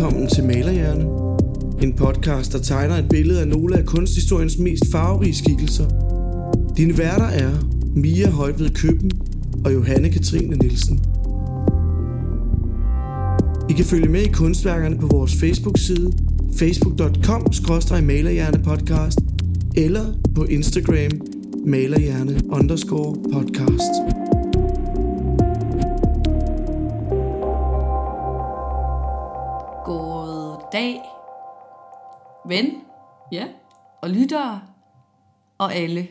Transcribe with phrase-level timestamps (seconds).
[0.00, 1.04] Velkommen til Malerhjerne.
[1.82, 5.84] En podcast, der tegner et billede af nogle af kunsthistoriens mest farverige skikkelser.
[6.76, 7.50] Dine værter er
[7.96, 9.10] Mia Højved Køben
[9.64, 11.00] og Johanne Katrine Nielsen.
[13.70, 16.12] I kan følge med i kunstværkerne på vores Facebook-side
[16.56, 19.18] facebook.com-malerhjernepodcast
[19.76, 20.04] eller
[20.34, 21.20] på Instagram
[21.66, 24.19] malerhjerne underscore podcast.
[30.72, 31.00] Dag,
[32.48, 32.72] ven
[33.32, 33.48] Ja.
[34.02, 34.62] og lyttere
[35.58, 36.08] og alle.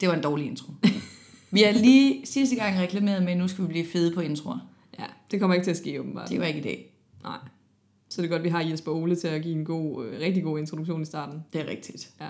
[0.00, 0.72] Det var en dårlig intro.
[1.50, 4.58] Vi har lige sidste gang reklameret med, at nu skal vi blive fede på introer.
[4.98, 6.28] Ja, det kommer ikke til at ske åbenbart.
[6.28, 6.92] Det var ikke i dag.
[7.22, 7.38] Nej.
[8.08, 10.42] Så det er godt, vi har Jesper Ole til at give en god, øh, rigtig
[10.42, 11.44] god introduktion i starten.
[11.52, 12.10] Det er rigtigt.
[12.20, 12.28] Ja.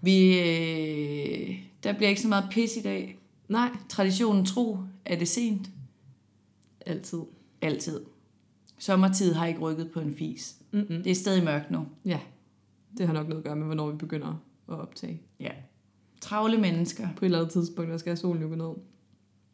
[0.00, 3.18] Vi, øh, der bliver ikke så meget pis i dag.
[3.48, 5.70] Nej, Traditionen tro er det sent.
[6.86, 7.20] altid.
[7.62, 8.00] Altid.
[8.82, 10.56] Sommertid har ikke rykket på en fis.
[10.72, 11.02] Mm-mm.
[11.02, 11.86] Det er stadig mørkt nu.
[12.04, 12.20] Ja,
[12.98, 15.22] det har nok noget at gøre med, hvornår vi begynder at optage.
[15.40, 15.50] Ja.
[16.20, 17.08] Travle mennesker.
[17.16, 18.74] På et eller andet tidspunkt, der skal solen jo gå ned.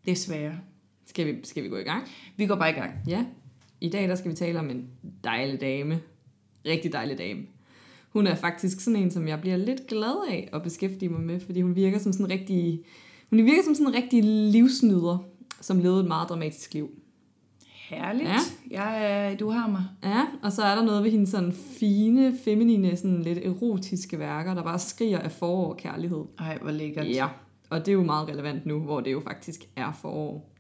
[0.07, 0.59] Desværre.
[1.07, 2.09] Skal vi, skal vi gå i gang?
[2.37, 2.93] Vi går bare i gang.
[3.07, 3.27] Ja.
[3.81, 4.89] I dag der skal vi tale om en
[5.25, 6.01] dejlig dame.
[6.67, 7.47] Rigtig dejlig dame.
[8.09, 11.41] Hun er faktisk sådan en, som jeg bliver lidt glad af at beskæftige mig med,
[11.41, 12.85] fordi hun virker som sådan en rigtig,
[13.31, 15.25] hun virker som sådan en rigtig livsnyder,
[15.61, 16.91] som levede et meget dramatisk liv.
[17.89, 18.29] Herligt.
[18.29, 18.39] Ja.
[18.71, 19.85] Jeg, øh, du har mig.
[20.05, 24.55] Ja, og så er der noget ved hendes sådan fine, feminine, sådan lidt erotiske værker,
[24.55, 26.25] der bare skriger af forår og kærlighed.
[26.39, 27.07] Ej, hvor lækkert.
[27.09, 27.27] Ja,
[27.71, 30.51] og det er jo meget relevant nu, hvor det jo faktisk er forår.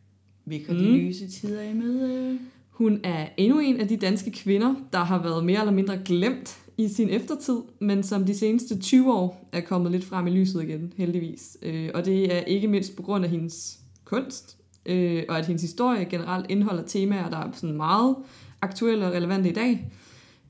[0.45, 0.83] Vi kan Mm.
[0.83, 2.39] de lyse tider i møde.
[2.71, 6.59] Hun er endnu en af de danske kvinder, der har været mere eller mindre glemt
[6.79, 10.62] i sin eftertid, men som de seneste 20 år er kommet lidt frem i lyset
[10.62, 11.56] igen, heldigvis.
[11.62, 14.58] Øh, og det er ikke mindst på grund af hendes kunst,
[14.89, 18.16] øh, og at hendes historie generelt indeholder temaer, der er sådan meget
[18.62, 19.91] aktuelle og relevante i dag.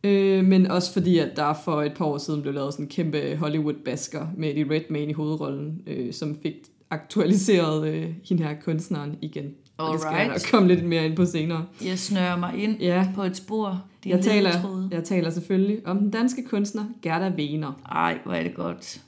[0.05, 2.89] Øh, men også fordi, at der for et par år siden blev lavet sådan en
[2.89, 6.55] kæmpe Hollywood-basker med Eddie Redmayne i hovedrollen, øh, som fik
[6.91, 9.45] aktualiseret øh, hende her kunstneren igen.
[9.79, 10.51] Og det skal jeg nok Alright.
[10.51, 11.65] komme lidt mere ind på senere.
[11.85, 13.85] Jeg snører mig ind Ja, på et spor.
[14.07, 18.55] Jeg taler, jeg taler selvfølgelig om den danske kunstner Gerda Wehner, Ej, hvor er det
[18.55, 19.01] godt.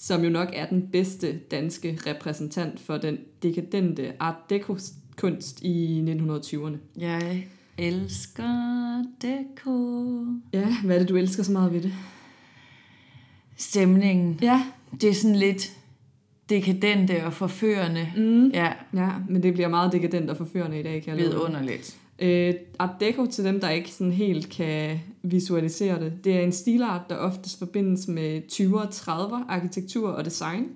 [0.00, 6.76] Som jo nok er den bedste danske repræsentant for den dekadente art deco-kunst i 1920'erne.
[6.98, 7.46] Jeg
[7.78, 10.24] elsker deko.
[10.52, 11.92] Ja, hvad er det, du elsker så meget ved det?
[13.56, 14.38] Stemningen.
[14.42, 14.62] Ja,
[15.00, 15.72] Det er sådan lidt
[16.50, 18.12] dekadente og forførende.
[18.16, 18.48] mm.
[18.48, 21.38] Ja, ja men det bliver meget dekadent og forførende i dag, kan jeg love dig.
[21.38, 21.96] vidunderligt.
[22.18, 26.52] Øh, art deco, til dem, der ikke sådan helt kan visualisere det, det er en
[26.52, 30.66] stilart, der oftest forbindes med 20'er og 30'er arkitektur og design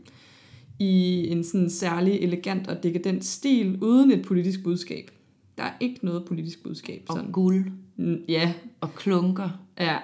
[0.79, 5.11] i en sådan særlig elegant og dekadent stil, uden et politisk budskab.
[5.59, 7.03] Der er ikke noget politisk budskab.
[7.09, 7.33] Og Sådan.
[7.33, 7.65] guld
[7.97, 9.49] Mm, Ja, og klunker.
[9.81, 9.97] ja.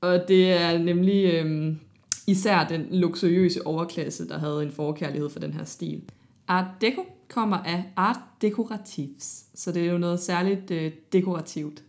[0.00, 1.78] Og det er nemlig øhm,
[2.26, 6.02] især den luksuriøse overklasse, der havde en forkærlighed for den her stil.
[6.50, 11.82] Art deco kommer af art decorativs, så det er jo noget særligt øh, dekorativt.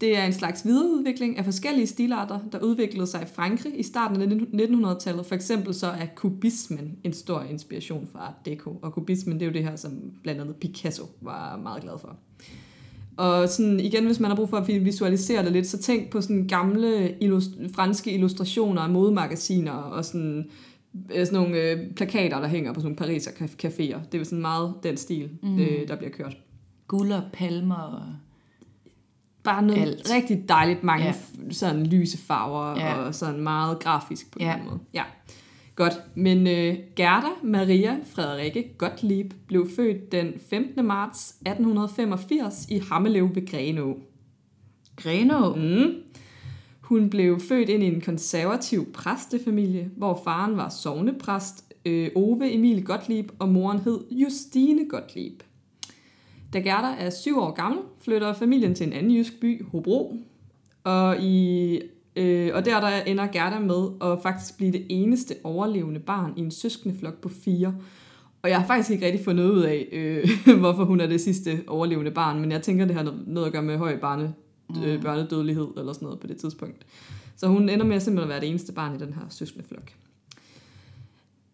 [0.00, 4.22] Det er en slags videreudvikling af forskellige stilarter, der udviklede sig i Frankrig i starten
[4.22, 5.26] af 1900-tallet.
[5.26, 8.78] For eksempel så er kubismen en stor inspiration for art deco.
[8.82, 12.16] Og kubismen, det er jo det her, som blandt andet Picasso var meget glad for.
[13.16, 16.20] Og sådan, igen, hvis man har brug for at visualisere det lidt, så tænk på
[16.20, 20.50] sådan gamle illust- franske illustrationer af modemagasiner og sådan,
[21.10, 23.98] sådan nogle øh, plakater, der hænger på sådan nogle pariser caféer.
[24.12, 25.58] Det er sådan meget den stil, mm.
[25.58, 26.36] øh, der bliver kørt.
[26.88, 28.02] Guld og palmer og...
[29.44, 30.10] Bare noget Alt.
[30.14, 31.14] Rigtig dejligt, mange Ja.
[31.50, 32.94] sådan lyse farver Ja.
[32.94, 34.54] og sådan meget grafisk på Ja.
[34.58, 34.78] den måde.
[34.94, 35.02] Ja.
[35.74, 40.84] Godt, men øh, Gerda Maria Frederikke Gottlieb blev født den 15.
[40.86, 43.98] marts 1885 i Hammelev ved Grenå.
[44.96, 45.54] Greno.
[45.54, 45.94] Mm.
[46.92, 52.84] Hun blev født ind i en konservativ præstefamilie, hvor faren var sovnepræst øh, Ove Emil
[52.84, 55.42] Gottlieb, og moren hed Justine Gottlieb.
[56.52, 60.16] Da Gerda er syv år gammel, flytter familien til en anden jysk by, Hobro.
[60.84, 61.80] Og, i,
[62.16, 66.40] øh, og der, der ender Gerda med at faktisk blive det eneste overlevende barn i
[66.40, 67.74] en søskendeflok på fire.
[68.42, 70.28] Og jeg har faktisk ikke rigtig fundet ud af, øh,
[70.60, 73.52] hvorfor hun er det sidste overlevende barn, men jeg tænker, det har noget- noget at
[73.52, 74.34] gøre med høj barne,
[74.84, 76.86] øh, børnedødelighed eller sådan noget på det tidspunkt.
[77.36, 79.92] Så hun ender med at simpelthen være det eneste barn i den her søskendeflok.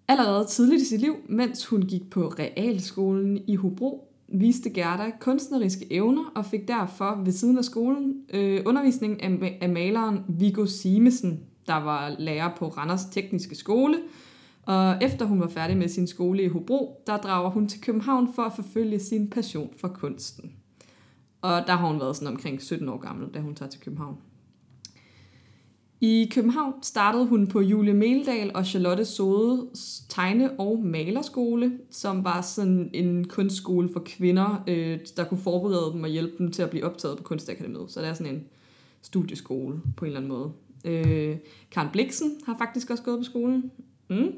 [0.09, 5.93] Allerede tidligt i sit liv, mens hun gik på realskolen i Hobro, viste Gerda kunstneriske
[5.93, 11.41] evner og fik derfor ved siden af skolen øh, undervisning af, af maleren Viggo Simesen,
[11.67, 13.99] der var lærer på Randers Tekniske Skole.
[14.63, 18.35] Og efter hun var færdig med sin skole i Hobro, der drager hun til København
[18.35, 20.53] for at forfølge sin passion for kunsten.
[21.43, 24.17] Og der har hun været sådan omkring 17 år gammel, da hun tager til København.
[26.01, 32.41] I København startede hun på Julie Meldal og Charlotte Sodes tegne- og malerskole, som var
[32.41, 36.71] sådan en kunstskole for kvinder, øh, der kunne forberede dem og hjælpe dem til at
[36.71, 37.91] blive optaget på Kunstakademiet.
[37.91, 38.45] Så det er sådan en
[39.03, 40.53] studieskole på en eller anden måde.
[40.85, 41.37] Øh,
[41.71, 43.71] Karen Bliksen har faktisk også gået på skolen.
[44.11, 44.33] Mm.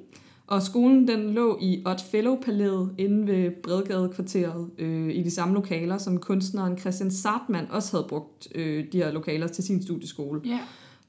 [0.51, 5.55] Og skolen den lå i Odd Fellow Palæet inde ved Bredgade-kvarteret øh, i de samme
[5.55, 10.41] lokaler, som kunstneren Christian Sartmann også havde brugt øh, de her lokaler til sin studieskole.
[10.45, 10.59] Ja.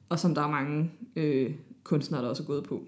[0.09, 1.51] Og som der er mange øh,
[1.83, 2.83] kunstnere, der også er gået på.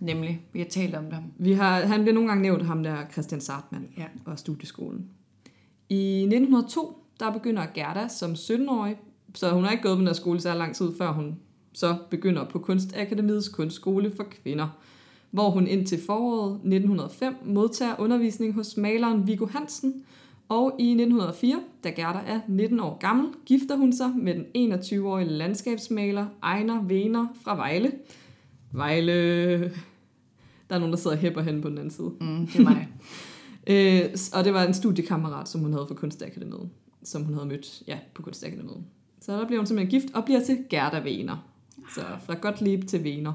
[0.00, 0.40] Nemlig.
[0.52, 1.20] Vi har talt om dem.
[1.38, 4.04] Vi har, han bliver nogle gange nævnt ham der, Christian Sartmann Ja.
[4.24, 5.06] og studieskolen.
[5.88, 8.96] I 1902, der begynder Gerda som 17-årig,
[9.34, 11.36] så hun har ikke gået på den her skole så lang tid, før hun
[11.72, 14.68] så begynder på Kunstakademiets kunstskole for kvinder,
[15.30, 20.04] hvor hun indtil foråret 1905 modtager undervisning hos maleren Viggo Hansen,
[20.48, 25.28] og i 1904, da Gerda er 19 år gammel, gifter hun sig med den 21-årige
[25.28, 27.92] landskabsmaler Ejner Wener fra Vejle.
[28.72, 29.58] Vejle...
[30.68, 32.12] Der er nogen, der sidder og hæpper hen på den anden side.
[32.20, 32.88] Mm, det er mig.
[33.70, 34.02] Øh,
[34.34, 36.70] og det var en studiekammerat, som hun havde fra Kunstakademiet,
[37.02, 38.84] som hun havde mødt ja, på Kunstakademiet.
[39.20, 41.48] Så der bliver hun simpelthen gift og bliver til Gerda Wener.
[41.94, 43.32] Så fra Gottlieb til Wener.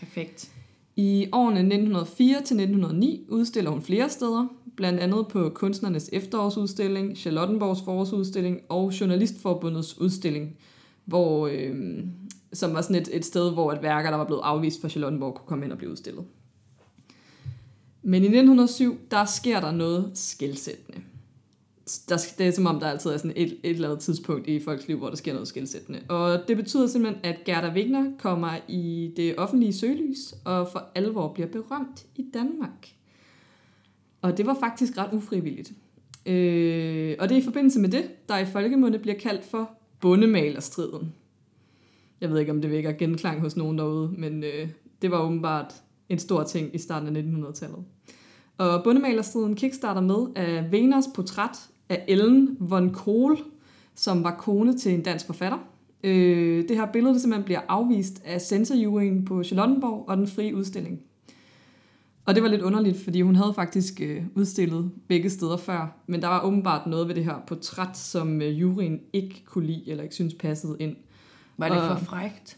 [0.00, 0.53] Perfekt.
[0.96, 4.46] I årene 1904 til 1909 udstiller hun flere steder,
[4.76, 10.56] blandt andet på Kunstnernes efterårsudstilling, Charlottenborgs forårsudstilling og Journalistforbundets udstilling,
[11.04, 12.04] hvor, øh,
[12.52, 15.34] som var sådan et, et sted, hvor et værker, der var blevet afvist fra Charlottenborg,
[15.34, 16.24] kunne komme ind og blive udstillet.
[18.02, 21.00] Men i 1907, der sker der noget skældsættende.
[22.08, 24.60] Der, det er som om, der altid er sådan et, et eller andet tidspunkt i
[24.60, 26.00] folks liv, hvor der sker noget skældsættende.
[26.08, 31.32] Og det betyder simpelthen, at Gerda Wigner kommer i det offentlige søgelys, og for alvor
[31.32, 32.88] bliver berømt i Danmark.
[34.22, 35.72] Og det var faktisk ret ufrivilligt.
[36.26, 39.70] Øh, og det er i forbindelse med det, der i folkemunde bliver kaldt for
[40.00, 41.14] bundemalerstriden.
[42.20, 44.68] Jeg ved ikke, om det vækker genklang hos nogen derude, men øh,
[45.02, 45.74] det var åbenbart
[46.08, 47.84] en stor ting i starten af 1900-tallet.
[48.58, 53.38] Og bundemalerstriden kickstarter med af Veners portræt af Ellen von Kohl,
[53.94, 55.58] som var kone til en dansk forfatter.
[56.04, 60.54] Øh, det her billede det simpelthen bliver afvist af censorjuryen på Charlottenborg og den frie
[60.54, 61.00] udstilling.
[62.26, 66.22] Og det var lidt underligt, fordi hun havde faktisk øh, udstillet begge steder før, men
[66.22, 70.02] der var åbenbart noget ved det her portræt, som øh, juryen ikke kunne lide, eller
[70.02, 70.96] ikke synes passede ind.
[71.58, 72.56] Var det Og- for frægt?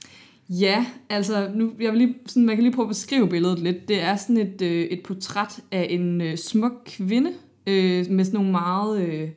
[0.49, 3.89] Ja, altså nu, jeg vil lige, sådan, man kan lige prøve at beskrive billedet lidt.
[3.89, 7.31] Det er sådan et, øh, et portræt af en øh, smuk kvinde
[7.67, 9.09] øh, med sådan nogle meget...
[9.09, 9.31] Øh,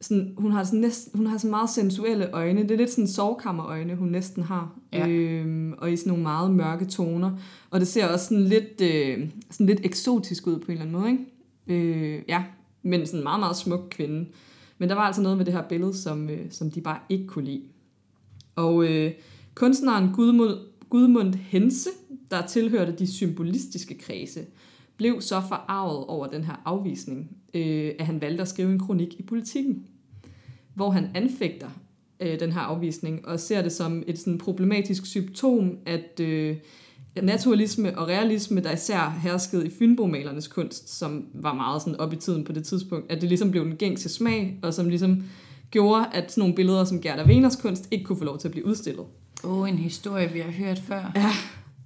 [0.00, 2.62] sådan, hun har sådan næsten, hun har sådan meget sensuelle øjne.
[2.62, 4.78] Det er lidt sådan sovekammerøjne, hun næsten har.
[4.92, 5.08] Ja.
[5.08, 7.38] Øhm, og i sådan nogle meget mørke toner.
[7.70, 11.00] Og det ser også sådan lidt, øh, sådan lidt eksotisk ud på en eller anden
[11.00, 12.14] måde, ikke?
[12.14, 12.44] Øh, ja,
[12.82, 14.26] men sådan en meget, meget smuk kvinde.
[14.78, 17.26] Men der var altså noget med det her billede, som, øh, som de bare ikke
[17.26, 17.62] kunne lide.
[18.56, 19.12] Og øh,
[19.54, 20.54] kunstneren Gudmund,
[20.90, 21.90] Gudmund Hense,
[22.30, 24.40] der tilhørte de symbolistiske kredse,
[25.00, 29.14] blev så forarvet over den her afvisning, øh, at han valgte at skrive en kronik
[29.18, 29.86] i politikken,
[30.74, 31.68] hvor han anfægter
[32.20, 36.56] øh, den her afvisning og ser det som et sådan problematisk symptom, at øh,
[37.22, 42.16] naturalisme og realisme, der især herskede i Fynbomalernes kunst, som var meget sådan op i
[42.16, 45.22] tiden på det tidspunkt, at det ligesom blev den gængse smag, og som ligesom
[45.70, 48.52] gjorde, at sådan nogle billeder som Gerda Veners kunst ikke kunne få lov til at
[48.52, 49.04] blive udstillet.
[49.44, 51.12] Åh, oh, en historie, vi har hørt før.
[51.14, 51.30] Ja,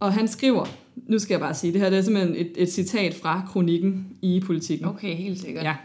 [0.04, 0.64] og han skriver,
[1.08, 4.16] nu skal jeg bare sige, det her det er simpelthen et, et citat fra kronikken
[4.22, 4.86] i politikken.
[4.86, 5.64] Okay, helt sikkert.
[5.64, 5.76] Ja.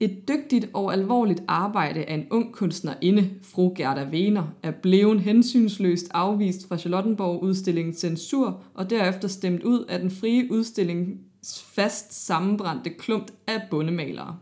[0.00, 6.10] Et dygtigt og alvorligt arbejde af en ung kunstnerinde, fru Gerda Wener, er blevet hensynsløst
[6.14, 13.30] afvist fra Charlottenborg-udstillingen censur, og derefter stemt ud af den frie udstillings fast sammenbrændte klump
[13.46, 14.38] af bundemalere.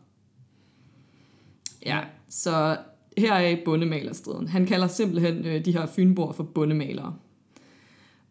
[1.87, 2.77] Ja, så
[3.19, 4.49] her er bundemalerstriden.
[4.49, 7.15] Han kalder simpelthen øh, de her fynboer for bundemalere.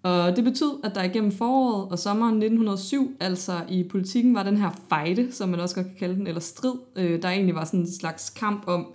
[0.04, 4.58] Og det betød, at der igennem foråret og sommeren 1907, altså i politikken, var den
[4.58, 7.66] her fejde, som man også godt kan kalde den, eller strid, øh, der egentlig var
[7.66, 8.88] sådan en slags kamp om,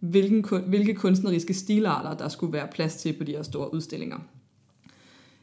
[0.00, 4.18] hvilken, hvilke kunstneriske stilarter, der skulle være plads til på de her store udstillinger.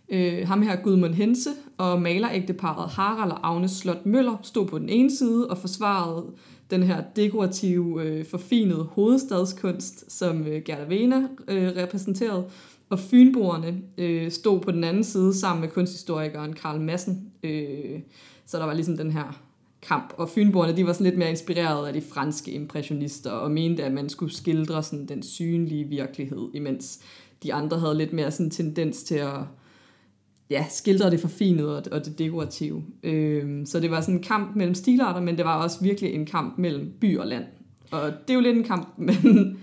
[0.10, 4.90] Øh, ham her, Gudmund Hense, og malerægteparet Harald og Agnes Slot Møller stod på den
[4.90, 6.26] ene side og forsvarede
[6.72, 12.46] den her dekorative, øh, forfinede hovedstadskunst, som øh, Gerda Vena øh, repræsenterede,
[12.90, 17.32] og fynboerne øh, stod på den anden side sammen med kunsthistorikeren Karl Madsen.
[17.44, 18.00] Øh,
[18.46, 19.42] så der var ligesom den her
[19.82, 20.14] kamp.
[20.18, 23.92] Og fynboerne, de var sådan lidt mere inspireret af de franske impressionister, og mente, at
[23.92, 27.00] man skulle skildre sådan den synlige virkelighed, imens
[27.44, 29.38] de andre havde lidt mere sådan tendens til at
[30.50, 32.84] ja, skildre det forfinede og det dekorative.
[33.04, 36.26] Øh, så det var sådan en kamp mellem stilarter, men det var også virkelig en
[36.26, 37.44] kamp mellem by og land.
[37.92, 39.58] Og det er jo lidt en kamp, man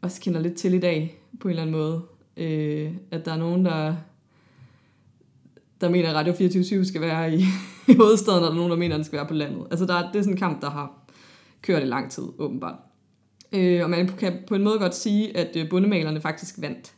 [0.00, 2.02] også kender lidt til i dag, på en eller anden måde.
[2.36, 3.94] Øh, at der er nogen, der,
[5.80, 7.38] der mener, at Radio 24 skal være i,
[7.88, 9.66] i hovedstaden, og der er nogen, der mener, at den skal være på landet.
[9.70, 11.06] Altså der, er- det er sådan en kamp, der har
[11.62, 12.78] kørt i lang tid, åbenbart.
[13.52, 16.92] Øh, og man kan på en måde godt sige, at øh, bundemalerne faktisk vandt.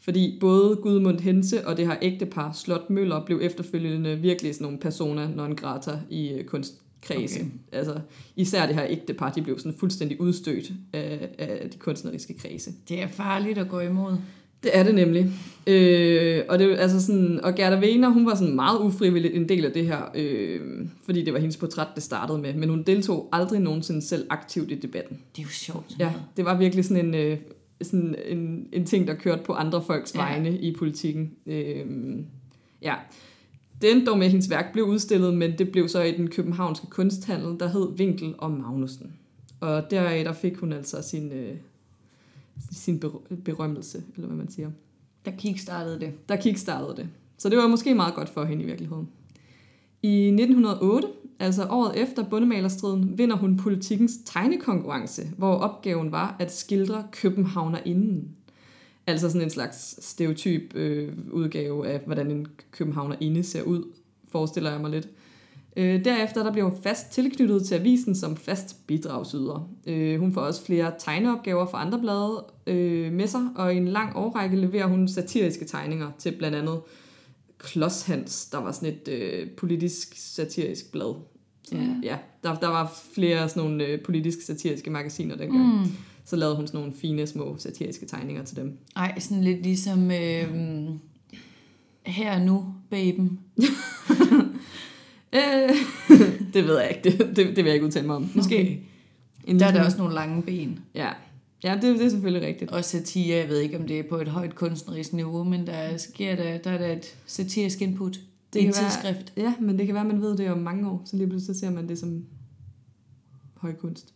[0.00, 4.78] Fordi både Gudmund Hense og det her ægtepar, Slot Møller, blev efterfølgende virkelig sådan nogle
[4.78, 7.40] personer non grata i øh, kunstkredse.
[7.40, 7.50] Okay.
[7.72, 8.00] Altså,
[8.36, 12.72] især det her ægtepar, de blev sådan fuldstændig udstødt af, af de kunstneriske kredse.
[12.88, 14.16] Det er farligt at gå imod.
[14.62, 15.30] Det er det nemlig.
[15.66, 19.64] Øh, og, det, altså sådan, og Gerda Wegener, hun var sådan meget ufrivilligt en del
[19.64, 20.60] af det her, øh,
[21.04, 22.54] fordi det var hendes portræt, det startede med.
[22.54, 25.18] Men hun deltog aldrig nogensinde selv aktivt i debatten.
[25.36, 25.86] Det er jo sjovt.
[25.98, 27.38] Ja, det var virkelig sådan en, øh,
[27.82, 30.20] sådan en, en ting, der kørte på andre folks Ja.
[30.20, 31.30] vegne i politikken.
[31.46, 31.86] Øh,
[32.82, 32.94] ja.
[33.82, 36.28] Det endte dog med, at hendes værk blev udstillet, men det blev så i den
[36.28, 39.12] københavnske kunsthandel, der hed Winkel og Magnussen.
[39.60, 41.54] Og deraf der fik hun altså sin, øh,
[42.72, 44.70] sin ber- berømmelse, eller hvad man siger.
[45.24, 46.28] Der kickstartede det.
[46.28, 47.08] Der kickstartede det.
[47.38, 49.08] Så det var måske meget godt for hende i virkeligheden.
[50.02, 57.04] I 1908, altså året efter bundemalerstriden, vinder hun politikens tegnekonkurrence, hvor opgaven var at skildre
[57.12, 58.28] københavnerinden.
[59.06, 63.84] Altså sådan en slags stereotyp øh, udgave af, hvordan en københavnerinde ser ud,
[64.28, 65.08] forestiller jeg mig lidt.
[65.76, 69.70] Øh, derefter der bliver hun fast tilknyttet til avisen som fast bidragsyder.
[69.86, 73.88] Øh, hun får også flere tegneopgaver fra andre blade øh, med sig, og i en
[73.88, 76.80] lang årrække leverer hun satiriske tegninger til blandt andet
[77.58, 81.14] Klodshans, der var sådan et øh, politisk satirisk blad.
[81.62, 82.10] Sådan, ja.
[82.10, 85.80] ja der, der var flere sådan nogle øh, politisk satiriske magasiner dengang.
[85.80, 85.86] Mm.
[86.24, 88.78] Så lavede hun sådan nogle fine små satiriske tegninger til dem.
[88.96, 90.88] Ej, sådan lidt ligesom øh,
[92.06, 93.40] her nu, baben.
[95.34, 95.76] Øh,
[96.54, 97.18] det ved jeg ikke.
[97.18, 98.30] Det, det, det vil jeg ikke udtale mig om.
[98.34, 98.54] Måske.
[98.60, 98.76] Okay.
[99.44, 100.78] En Der er der også nogle lange ben.
[100.94, 101.08] Ja,
[101.64, 102.70] ja det, det er selvfølgelig rigtigt.
[102.70, 105.96] Og satire, jeg ved ikke, om det er på et højt kunstnerisk niveau, men der
[105.96, 108.20] sker der, der er der et satirisk input.
[108.52, 109.32] Det er en kan være- tidsskrift.
[109.36, 111.54] Ja, men det kan være, at man ved det om mange år, så lige pludselig
[111.56, 112.24] så ser man det som
[113.56, 114.14] høj kunst.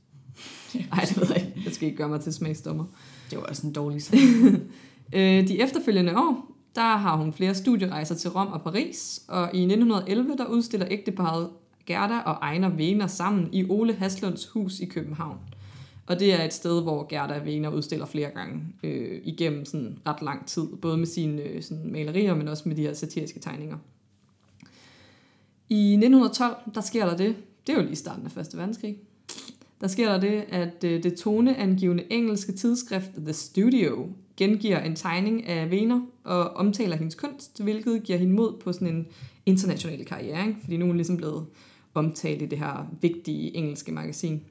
[0.90, 1.62] Nej, det ved jeg ikke.
[1.64, 2.85] Jeg skal ikke gøre mig til smagsdommer.
[3.30, 4.18] Det var også en dårlig sag.
[5.12, 9.62] Øh, de efterfølgende år, der har hun flere studierejser til Rom og Paris, og i
[9.62, 11.50] 1911, der udstiller ægteparret
[11.87, 15.38] Gerda og Ejner Wegener sammen i Ole Haslunds hus i København.
[16.06, 20.23] Og det er et sted, hvor Gerda Wegener udstiller flere gange øh, igennem sådan ret
[20.23, 23.76] lang tid, både med sine øh, sådan malerier, men også med de her satiriske tegninger.
[25.68, 28.47] I 1912, der sker der det, det er jo lige starten af 1.
[28.54, 28.97] verdenskrig,
[29.80, 35.47] der sker der det, at øh, det toneangivende engelske tidsskrift The Studio gengiver en tegning
[35.47, 39.07] af Vener og omtaler hendes kunst, hvilket giver hende mod på sådan en
[39.47, 40.61] international karriere, ikke?
[40.61, 41.47] fordi nu er hun ligesom blevet
[41.95, 44.43] omtalt i det her vigtige engelske magasin.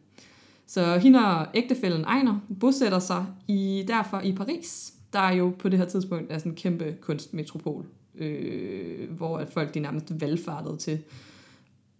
[0.68, 5.70] Så hende og ægtefælden Ejner bosætter sig i, derfor i Paris, der er jo på
[5.70, 10.78] det her tidspunkt er sådan en kæmpe kunstmetropol, øh, hvor at folk de nærmest valgfartede
[10.78, 11.00] til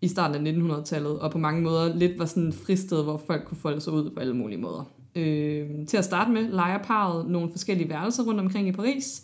[0.02, 3.46] i starten af 1900-tallet, og på mange måder lidt var sådan et fristed, hvor folk
[3.46, 4.84] kunne folde sig ud på alle mulige måder.
[5.16, 9.24] Øh, til at starte med leger parret nogle forskellige værelser rundt omkring i Paris,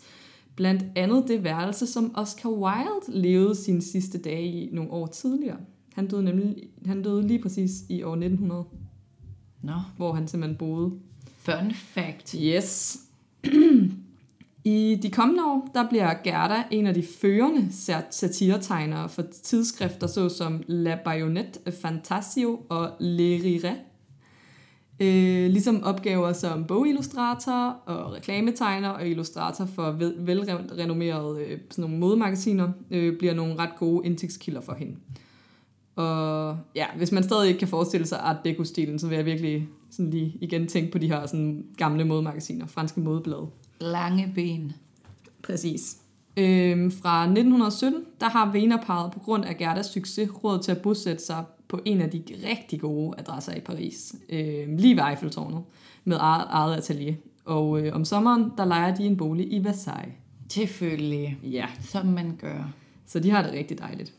[0.56, 5.56] blandt andet det værelse, som Oscar Wilde levede sine sidste dage i nogle år tidligere.
[5.94, 6.56] Han døde nemlig
[6.86, 8.64] han døde lige præcis i år 1900,
[9.62, 10.90] Nå, hvor han simpelthen boede.
[11.38, 12.36] fun fact.
[12.40, 12.98] Yes.
[14.64, 20.06] I de kommende år, der bliver Gerda en af de førende sat- satiretegnere for tidsskrifter
[20.06, 23.74] såsom La Bayonette, Fantasio og Le Rire.
[25.02, 31.98] Øh, ligesom opgaver som bogillustrator og reklametegner og illustrator for vel- velrenommerede øh, sådan nogle
[31.98, 34.96] modemagasiner, øh, bliver nogle ret gode indtægtskilder for hende.
[35.96, 39.68] Og ja, hvis man stadig ikke kan forestille sig Art Deco-stilen, så vil jeg virkelig
[39.90, 43.46] sådan lige igen tænke på de her sådan gamle modemagasiner, franske modeblade.
[43.80, 44.72] Lange ben.
[45.42, 46.01] Præcis.
[46.36, 51.24] Øhm, fra 1917, der har Venerparet på grund af Gerdas succes råd til at bosætte
[51.24, 55.62] sig på en af de rigtig gode adresser i Paris, øhm, lige ved Eiffeltårnet,
[56.04, 57.14] med eget, eget atelier.
[57.44, 60.14] Og øh, om sommeren, der leger de en bolig i Versailles.
[60.48, 61.38] Selvfølgelig.
[61.42, 62.72] Ja, Som man gør.
[63.06, 64.12] så de har det rigtig dejligt.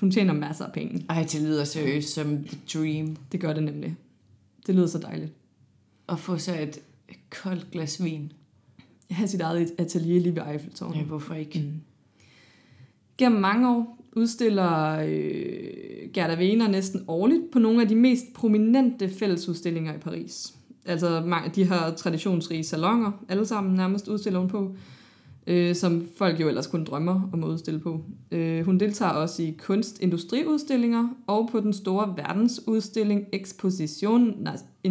[0.00, 1.06] Hun tjener masser af penge.
[1.08, 3.16] Ej, det lyder seriøst som the dream.
[3.32, 3.96] Det gør det nemlig.
[4.66, 5.32] Det lyder så dejligt.
[6.08, 6.78] At få så et
[7.30, 8.32] koldt glas vin.
[9.10, 10.96] Har sit eget atelier lige ved Eiffeltårnet.
[10.96, 11.58] Ja, hvorfor ikke?
[11.58, 11.80] Mm.
[13.18, 19.08] Gennem mange år udstiller øh, Gerda Wegener næsten årligt på nogle af de mest prominente
[19.08, 20.54] fællesudstillinger i Paris.
[20.84, 24.76] Altså mange, de her traditionsrige salonger, alle sammen nærmest udstiller hun på,
[25.46, 28.04] øh, som folk jo ellers kun drømmer om at udstille på.
[28.30, 34.34] Øh, hun deltager også i kunstindustriudstillinger og på den store verdensudstilling Exposition,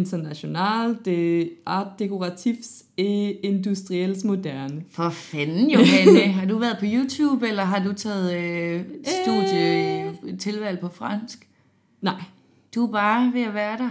[0.00, 4.84] International de Art Decoratifs et Industriels Moderne.
[4.90, 6.32] For fanden, Johanne.
[6.38, 8.84] har du været på YouTube, eller har du taget øh,
[9.22, 10.38] studie øh.
[10.38, 11.48] tilvalg på fransk?
[12.02, 12.22] Nej,
[12.74, 13.90] Du er bare ved at være der.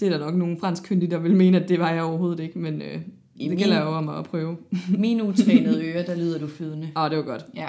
[0.00, 2.40] det er der nok nogle fransk kyndige, der vil mene, at det var jeg overhovedet
[2.40, 3.00] ikke, men øh,
[3.36, 4.56] I det min- gælder jo om at prøve.
[4.98, 6.88] Mine utrænede ører, der lyder du flydende.
[6.96, 7.44] Ah, det var godt.
[7.56, 7.68] Ja.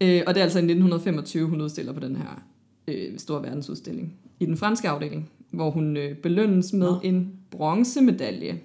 [0.00, 2.42] Øh, og det er altså i 1925, hun udstiller på den her
[2.88, 7.00] øh, store verdensudstilling i den franske afdeling, hvor hun øh, belønnes med Nå.
[7.04, 8.60] en bronzemedalje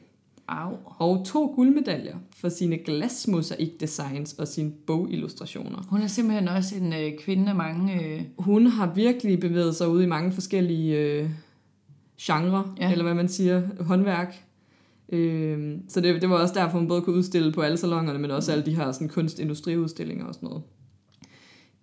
[0.48, 0.72] Au.
[0.86, 5.84] og to guldmedaljer for sine glasmosaikdesigns og sine bogillustrationer.
[5.90, 8.04] Hun er simpelthen også en øh, kvinde af mange...
[8.06, 11.30] Øh, Hun har virkelig bevæget sig ud i mange forskellige øh,
[12.22, 12.86] genrer, Ja.
[12.86, 12.92] ja.
[12.92, 14.44] eller hvad man siger, håndværk.
[15.10, 18.32] Øh, så det, det var også derfor, hun både kunne udstille på alle salongerne, men
[18.32, 20.64] også alle de her sådan, kunstindustriudstillinger og sådan noget.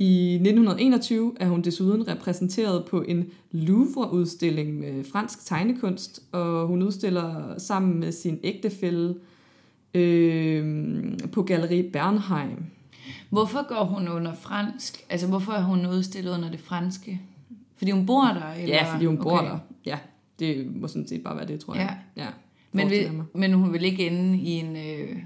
[0.00, 7.58] I 1921 er hun desuden repræsenteret på en Louvre-udstilling med fransk tegnekunst, og hun udstiller
[7.58, 9.14] sammen med sin ægtefælle
[9.94, 11.02] øh,
[11.32, 12.64] på Galleri Bernheim.
[13.30, 15.04] hvorfor går hun under fransk?
[15.08, 17.20] Altså, hvorfor er hun udstillet under det franske?
[17.76, 18.52] Fordi hun bor der?
[18.52, 18.76] Eller?
[18.76, 19.58] Ja, fordi hun bor der.
[19.86, 19.98] Ja,
[20.38, 21.98] det må sådan set bare være det, tror jeg.
[22.16, 22.22] Ja.
[22.22, 22.28] ja
[22.72, 25.16] Men, vil, men hun vil ikke ende i en øh,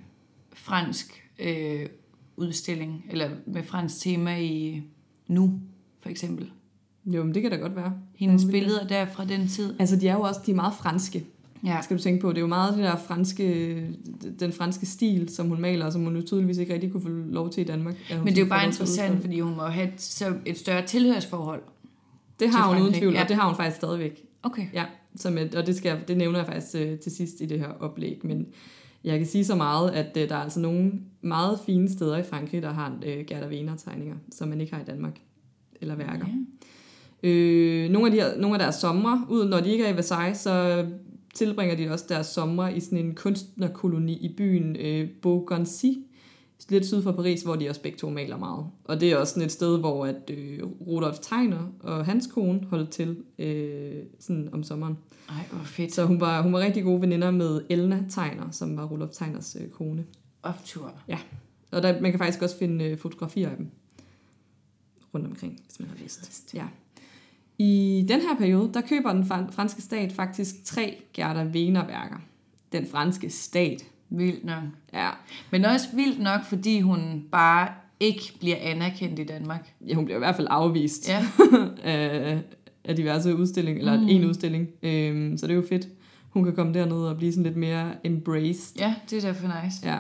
[0.53, 1.87] fransk øh,
[2.43, 4.83] udstilling, eller med fransk tema i
[5.29, 5.61] nu,
[6.01, 6.51] for eksempel.
[7.07, 7.93] Jo, men det kan da godt være.
[8.15, 9.75] Hendes vil billeder der fra den tid.
[9.79, 11.27] Altså, de er jo også de er meget franske,
[11.67, 11.79] Ja.
[11.83, 12.29] skal du tænke på.
[12.31, 13.87] Det er jo meget det der franske,
[14.41, 17.51] den franske stil, som hun maler, som hun jo tydeligvis ikke rigtig kunne få lov
[17.51, 17.95] til i Danmark.
[18.11, 21.63] Men det er jo bare interessant, fordi hun må have et, så et større tilhørsforhold.
[22.41, 23.23] Det har hun uden tvivl, ja.
[23.23, 24.25] og det har hun faktisk stadigvæk.
[24.43, 24.67] Okay.
[24.75, 24.85] Ja,
[25.17, 28.21] som og det, skal, det nævner jeg faktisk øh, til sidst i det her oplæg,
[28.25, 28.47] men
[29.05, 32.23] jeg kan sige så meget, at øh, der er altså nogle meget fine steder i
[32.23, 35.19] Frankrig, der har øh, Gerda Wiener tegninger, som man ikke har i Danmark,
[35.81, 36.27] eller værker.
[36.27, 37.29] Ja.
[37.29, 39.97] Øh, nogle, af de her, nogle af deres somre, ud når de ikke er i
[39.97, 40.87] Versailles, så
[41.35, 45.87] tilbringer de også deres somre i sådan en kunstnerkoloni i byen øh, Beaugency,
[46.71, 48.67] lidt syd for Paris, hvor de også begge to maler meget.
[48.85, 52.65] Og det er også sådan et sted, hvor at, øh, Rudolf Tegner og hans kone
[52.71, 54.99] holdt til øh, sådan om sommeren.
[55.29, 55.93] Ej, hvor fedt.
[55.95, 59.57] Så hun var, hun var rigtig gode veninder med Elna Tegner, som var Rudolf Tegners
[59.61, 60.05] øh, kone.
[60.43, 60.93] Optur.
[61.71, 63.71] Og der, man kan faktisk også finde øh, fotografier af dem
[65.15, 66.55] rundt omkring, hvis man har lyst.
[66.55, 66.65] Ja.
[67.59, 72.17] I den her periode, der køber den fran- franske stat faktisk tre Gerda Wiener-værker.
[72.73, 73.85] Den franske stat.
[74.17, 74.63] Vildt nok.
[74.95, 75.11] Ja,
[75.51, 77.69] Men også vildt nok, fordi hun bare
[78.01, 79.73] ikke bliver anerkendt i Danmark.
[79.89, 81.27] ja hun bliver i hvert fald afvist Ja.
[81.85, 82.39] af,
[82.85, 84.09] af diverse udstillinger, eller Mm.
[84.09, 84.69] en udstilling.
[84.83, 85.89] Øhm, så det er jo fedt.
[86.31, 88.77] Hun kan komme derned og blive sådan lidt mere embraced.
[88.79, 89.89] ja, det er derfor nice.
[89.89, 89.99] Ja.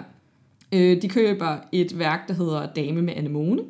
[0.72, 3.62] Øh, de køber et værk, der hedder Dame med anemone,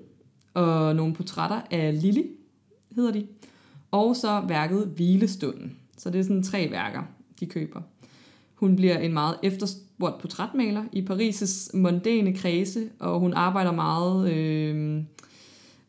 [0.55, 2.25] og nogle portrætter af Lili,
[2.95, 3.27] hedder de.
[3.91, 5.77] Og så værket Hvilestunden.
[5.99, 7.03] Så det er sådan tre værker,
[7.41, 7.81] de køber.
[8.55, 9.35] Hun bliver en meget
[10.03, 15.03] efterspurgt portrætmaler i Paris' mondæne kredse, og hun arbejder meget øh,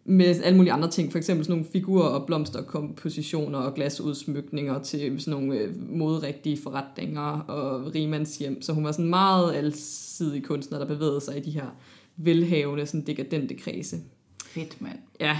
[0.05, 1.11] med alle mulige andre ting.
[1.11, 7.39] For eksempel sådan nogle figurer og blomsterkompositioner og glasudsmykninger til sådan nogle øh, moderigtige forretninger
[7.39, 8.61] og rigmandshjem.
[8.61, 11.75] Så hun var sådan meget alsidig kunstner, der bevægede sig i de her
[12.17, 13.97] velhavende, sådan dekadente kredse.
[14.45, 14.99] Fedt, mand.
[15.19, 15.37] Ja,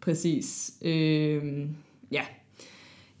[0.00, 0.72] præcis.
[0.82, 1.42] Øh,
[2.12, 2.22] ja.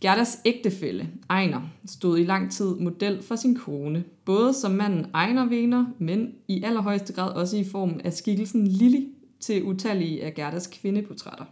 [0.00, 5.46] Gerdas ægtefælle, Ejner, stod i lang tid model for sin kone, både som manden Ejner
[5.46, 9.08] Vener, men i allerhøjeste grad også i form af skikkelsen Lili
[9.40, 11.44] til utallige af Gerdas kvindeportrætter.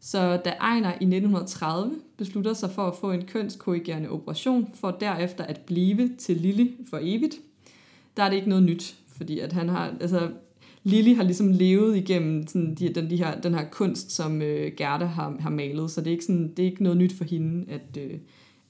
[0.00, 5.44] Så da Ejner i 1930 beslutter sig for at få en kønskorrigerende operation, for derefter
[5.44, 7.34] at blive til Lili for evigt,
[8.16, 10.30] der er det ikke noget nyt, fordi at han har, altså
[10.86, 14.72] Lili har ligesom levet igennem sådan de, den, de her, den her kunst, som øh,
[14.76, 17.24] Gerda har, har malet, så det er, ikke sådan, det er ikke noget nyt for
[17.24, 18.10] hende, at, øh,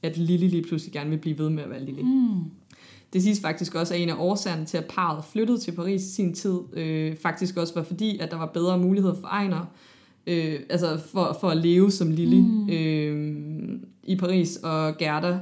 [0.02, 2.02] at Lili lige pludselig gerne vil blive ved med at være Lili.
[2.02, 2.40] Mm.
[3.12, 6.14] Det siges faktisk også, at en af årsagerne til, at parret flyttede til Paris i
[6.14, 9.66] sin tid, øh, faktisk også var fordi, at der var bedre muligheder for Ejner,
[10.26, 12.68] øh, altså for, for at leve som Lili mm.
[12.70, 15.38] øh, i Paris, og Gerda,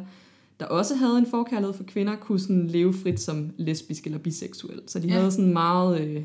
[0.61, 4.81] der også havde en forkærlighed for kvinder, kunne sådan leve frit som lesbisk eller biseksuel.
[4.87, 5.15] Så de Ja.
[5.15, 6.23] havde sådan meget øh,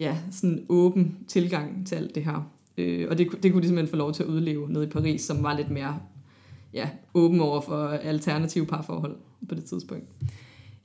[0.00, 2.50] ja, sådan åben tilgang til alt det her.
[2.78, 5.22] Øh, og det, det kunne de simpelthen få lov til at udleve nede i Paris,
[5.22, 5.98] som var lidt mere
[6.74, 9.16] ja, åben over for alternative parforhold
[9.48, 10.04] på det tidspunkt.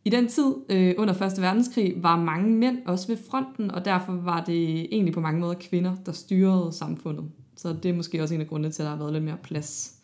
[0.05, 1.41] I den tid øh, under 1.
[1.41, 5.53] verdenskrig var mange mænd også ved fronten, og derfor var det egentlig på mange måder
[5.53, 7.25] kvinder, der styrede samfundet.
[7.55, 9.37] Så det er måske også en af grundene til, at der har været lidt mere
[9.43, 9.95] plads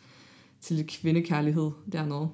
[0.61, 2.27] til lidt kvindekærlighed dernede.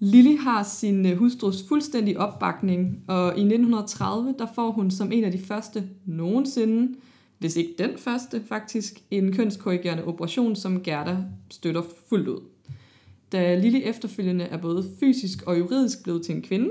[0.00, 5.24] Lili har sin øh, hustrus fuldstændig opbakning, og i 1930 der får hun som en
[5.24, 6.94] af de første nogensinde,
[7.38, 11.16] hvis ikke den første faktisk, en kønskorrigerende operation, som Gerda
[11.50, 12.40] støtter fuldt ud.
[13.32, 16.70] da Lili efterfølgende er både fysisk og juridisk blevet til en kvinde,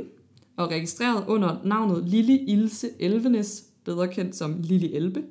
[0.57, 5.23] og registreret under navnet Lili Ilse Elvenes, bedre kendt som Lili Elbe,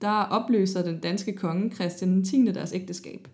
[0.00, 2.44] der opløser den danske konge Christian 10.
[2.44, 3.28] deres ægteskab.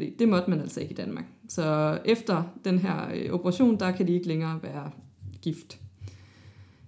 [0.00, 1.24] Fordi det måtte man altså ikke i Danmark.
[1.48, 4.90] Så efter den her øh, operation, der kan de ikke længere være
[5.42, 5.78] gift.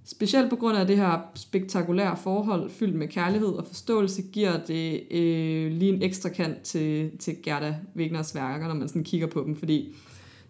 [0.05, 5.03] Specielt på grund af det her spektakulære forhold, fyldt med kærlighed og forståelse, giver det
[5.11, 9.43] øh, lige en ekstra kant til, til Gerda Wegners værker, når man sådan kigger på
[9.47, 9.95] dem, fordi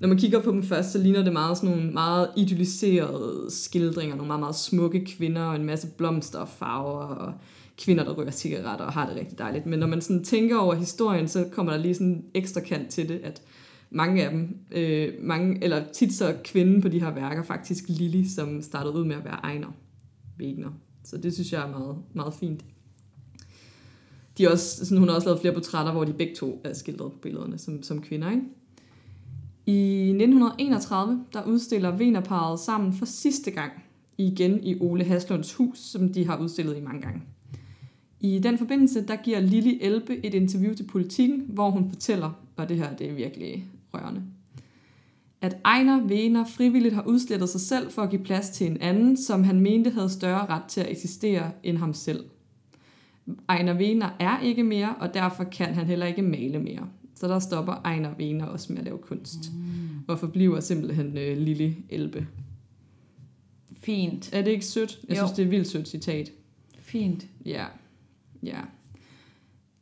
[0.00, 4.16] når man kigger på dem først, så ligner det meget sådan nogle meget idylliserede skildringer,
[4.16, 7.32] nogle meget, meget smukke kvinder og en masse blomster og farver og
[7.78, 9.66] kvinder, der ryger cigaretter og har det rigtig dejligt.
[9.66, 12.88] Men når man sådan tænker over historien, så kommer der lige sådan en ekstra kant
[12.88, 13.42] til det, at
[13.90, 18.28] mange af dem, øh, mange, eller tit så kvinden på de her værker, faktisk Lili,
[18.28, 19.68] som startede ud med at være Ejner
[20.40, 20.70] Wegner.
[21.04, 22.64] Så det synes jeg er meget, meget fint.
[24.38, 26.74] De er også, sådan, hun har også lavet flere portrætter, hvor de begge to er
[26.74, 28.30] skildret på billederne som, som kvinder.
[28.30, 28.42] Ikke?
[29.66, 33.72] I 1931, der udstiller Venerparet sammen for sidste gang
[34.18, 37.22] igen i Ole Haslunds hus, som de har udstillet i mange gange.
[38.24, 42.68] I den forbindelse, der giver Lili Elbe et interview til Politiken, hvor hun fortæller, og
[42.68, 44.22] det her det er virkelig rørende,
[45.40, 49.16] at Ejner Wener frivilligt har udslettet sig selv for at give plads til en anden,
[49.16, 52.24] som han mente havde større ret til at eksistere end ham selv.
[53.48, 56.88] Ejner Wener er ikke mere, og derfor kan han heller ikke male mere.
[57.14, 59.52] Så der stopper Ejner Wener også med at lave kunst.
[59.52, 59.60] Mm.
[60.08, 62.26] Og forbliver simpelthen øh, Lille Elbe.
[63.80, 64.30] Fint.
[64.32, 65.00] Er det ikke sødt?
[65.08, 65.22] Jeg Jo.
[65.26, 66.32] synes, det er et vildt sødt citat.
[66.78, 67.26] Fint.
[67.46, 67.64] Ja.
[68.42, 68.58] Ja.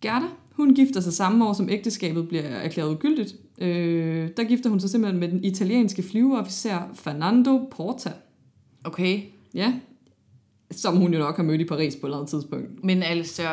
[0.01, 3.35] Gerda, hun gifter sig samme år, som ægteskabet bliver erklæret ugyldigt.
[3.59, 8.13] Øh, der gifter hun sig simpelthen med den italienske flyveofficer Fernando Porta.
[8.85, 9.21] Okay.
[9.55, 9.73] Ja.
[10.71, 12.85] Som hun jo nok har mødt i Paris på et eller andet tidspunkt.
[12.85, 13.45] Men altså,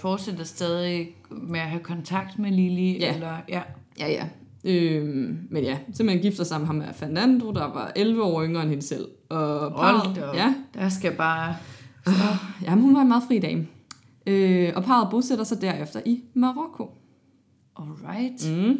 [0.00, 2.98] fortsætter stadig med at have kontakt med Lili?
[2.98, 3.14] Ja.
[3.14, 3.62] Eller, ja.
[3.98, 4.28] Ja, ja.
[4.64, 5.04] Øh,
[5.50, 8.70] men ja, simpelthen gifter sig med ham med Fernando, der var 11 år yngre end
[8.70, 9.06] hende selv.
[9.28, 11.56] Og parret, ja, Der skal bare...
[12.66, 13.66] Jamen, hun var en meget fri dame.
[14.26, 16.90] Øh, og parret bosætter sig derefter i Marokko.
[17.76, 18.56] Alright.
[18.56, 18.78] Mm.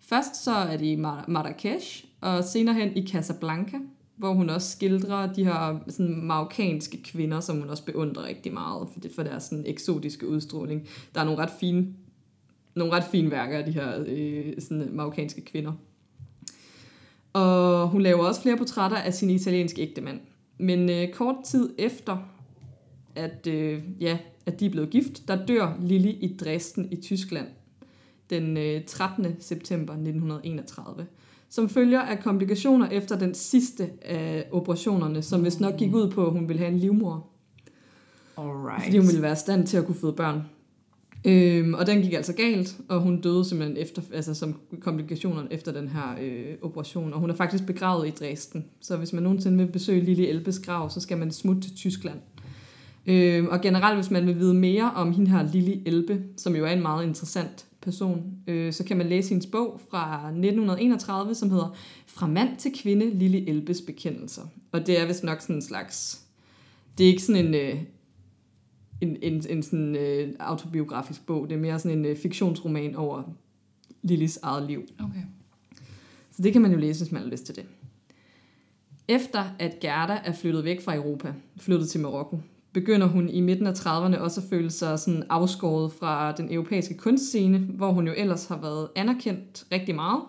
[0.00, 3.76] Først så er de i Mar- Marrakesh, og senere hen i Casablanca,
[4.16, 8.88] hvor hun også skildrer de her sådan, marokkanske kvinder, som hun også beundrer rigtig meget
[8.92, 10.88] for, det, for deres sådan, eksotiske udstråling.
[11.14, 11.86] Der er nogle ret fine,
[12.74, 15.72] nogle ret fine værker af de her øh, sådan, marokkanske kvinder.
[17.32, 20.20] Og hun laver også flere portrætter af sin italienske ægtemand.
[20.58, 22.18] Men øh, kort tid efter,
[23.14, 27.46] at, øh, ja, at de er blevet gift, der dør Lili i Dresden i Tyskland
[28.32, 29.26] den øh, 13.
[29.40, 31.06] september 1931,
[31.48, 36.26] som følger af komplikationer efter den sidste af operationerne, som vist nok gik ud på,
[36.26, 37.26] at hun ville have en livmor,
[38.36, 38.84] Alright.
[38.84, 40.42] fordi hun ville være i stand til at kunne føde børn.
[41.24, 45.72] Øhm, og den gik altså galt, og hun døde simpelthen efter, altså som komplikationer efter
[45.72, 47.12] den her øh, operation.
[47.12, 48.64] Og hun er faktisk begravet i Dresden.
[48.80, 52.18] Så hvis man nogensinde vil besøge Lille Elbes grav, så skal man smutte til Tyskland.
[53.06, 56.64] Øhm, og generelt, hvis man vil vide mere om hende her Lille Elbe, som jo
[56.64, 61.50] er en meget interessant person, øh, så kan man læse hendes bog fra 1931, som
[61.50, 64.42] hedder Fra mand til kvinde, Lille Elbes bekendelser.
[64.72, 66.22] Og det er vist nok sådan en slags...
[66.98, 67.54] Det er ikke sådan en...
[67.54, 67.82] Øh,
[69.00, 71.48] en, en, en sådan øh, autobiografisk bog.
[71.48, 73.22] Det er mere sådan en øh, fiktionsroman over
[74.02, 74.82] Lillis eget liv.
[74.98, 75.22] Okay.
[76.30, 77.64] Så det kan man jo læse, hvis man har lyst til det.
[79.08, 82.38] Efter at Gerda er flyttet væk fra Europa, flyttet til Marokko,
[82.72, 86.96] begynder hun i midten af 30'erne også at føle sig sådan afskåret fra den europæiske
[86.96, 90.20] kunstscene, hvor hun jo ellers har været anerkendt rigtig meget.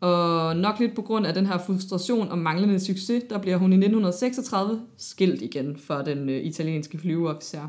[0.00, 3.72] Og nok lidt på grund af den her frustration og manglende succes, der bliver hun
[3.72, 7.68] i 1936 skilt igen fra den øh, italienske flyveofficer.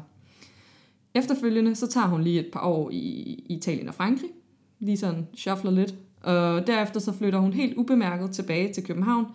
[1.15, 4.29] Efterfølgende så tager hun lige et par år i, i Italien og Frankrig,
[4.79, 9.25] lige sådan shuffler lidt, og derefter så flytter hun helt ubemærket tilbage til København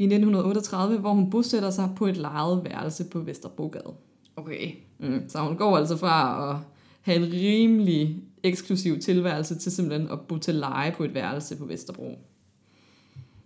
[0.00, 3.94] i 1938, hvor hun bosætter sig på et lejet værelse på Vesterbrogade.
[4.36, 4.72] Okay.
[4.98, 5.28] Mm.
[5.28, 6.56] Så hun går altså fra at
[7.00, 11.64] have en rimelig eksklusiv tilværelse til simpelthen at bo til leje på et værelse på
[11.64, 12.18] Vesterbro.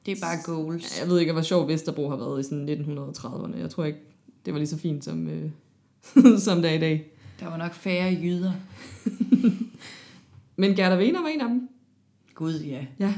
[0.07, 1.01] Det er bare goals.
[1.01, 3.59] Jeg ved ikke, hvor sjov Vesterbro har været i sådan 1930'erne.
[3.59, 3.99] Jeg tror ikke,
[4.45, 5.51] det var lige så fint som, øh,
[6.47, 7.11] som det er i dag.
[7.41, 8.53] Der var nok færre jyder.
[10.57, 11.69] Men Gerda Wiener var en af dem.
[12.35, 12.87] Gud, ja.
[12.99, 13.15] Ja,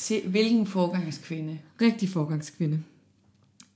[0.00, 1.58] Se, hvilken forgangskvinde.
[1.80, 2.78] rigtig forgangskvinde.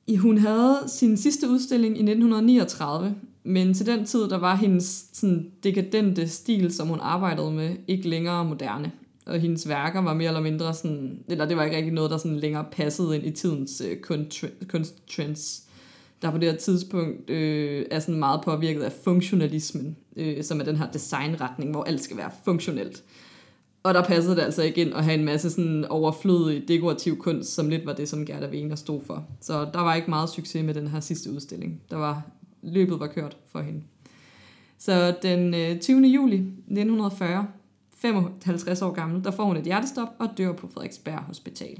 [0.07, 5.07] I- Hun havde sin sidste udstilling i 1939, men til den tid, der var hendes
[5.13, 8.93] sådan, dekadente stil, som hun arbejdede med, ikke længere moderne.
[9.27, 12.19] Og hendes værker var mere eller mindre sådan, eller det var ikke rigtig noget, der
[12.19, 15.63] sådan længere passede ind i tidens øh, kunst- kunsttrends,
[16.23, 20.65] der på det her tidspunkt øh, er sådan meget påvirket af funktionalismen, øh, som er
[20.65, 23.03] den her designretning, hvor alt skal være funktionelt.
[23.85, 27.55] Og der passede det altså ikke ind at have en masse sådan overflødig dekorativ kunst,
[27.55, 29.27] som lidt var det, som Gerda Wiener stod for.
[29.41, 31.81] Så der var ikke meget succes med den her sidste udstilling.
[31.91, 32.23] Der var,
[32.63, 33.83] løbet var kørt for hende.
[34.79, 36.07] Så den øh, 20.
[36.07, 37.47] juli 1940,
[37.97, 41.79] 55 år gammel, der får hun et hjertestop og dør på Frederiksberg Hospital.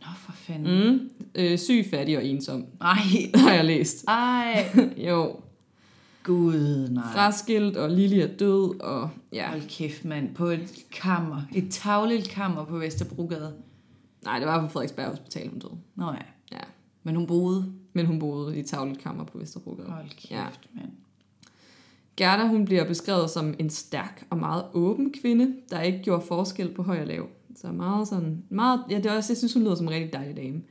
[0.00, 0.92] Nå, for fanden.
[0.92, 1.10] Mm.
[1.34, 2.96] Øh, syg, fattig og ensom, Ej,
[3.34, 4.04] har jeg læst.
[4.08, 4.66] ej,
[5.08, 5.36] jo,
[6.26, 7.04] gud, nej.
[7.12, 9.48] fraskilt, og Lili er død, og ja.
[9.48, 10.34] Hold kæft, mand.
[10.34, 11.42] På et kammer.
[11.54, 13.54] Et tavligt kammer på Vesterbrogade.
[14.24, 15.76] Nej, det var på Frederiksberg Hospital, hun døde.
[15.94, 16.18] Nå ja.
[16.52, 16.60] Ja.
[17.02, 17.72] Men hun boede.
[17.92, 19.88] Men hun boede i et tavligt kammer på Vesterbrogade.
[19.90, 20.46] Hold kæft, Ja.
[20.74, 20.90] mand.
[22.16, 26.74] Gerda, hun bliver beskrevet som en stærk og meget åben kvinde, der ikke gjorde forskel
[26.74, 27.26] på høj og lav.
[27.56, 30.12] Så meget sådan, meget, ja, det er også, jeg synes, hun lyder som en rigtig
[30.12, 30.62] dejlig dame.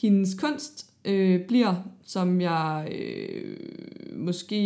[0.00, 1.74] Hendes kunst øh, bliver,
[2.06, 3.56] som jeg øh,
[4.16, 4.56] måske,